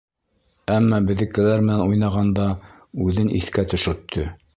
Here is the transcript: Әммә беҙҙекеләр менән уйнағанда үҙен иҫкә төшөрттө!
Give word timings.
Әммә 0.75 0.99
беҙҙекеләр 1.09 1.61
менән 1.67 1.83
уйнағанда 1.83 2.47
үҙен 3.09 3.31
иҫкә 3.41 3.67
төшөрттө! 3.75 4.27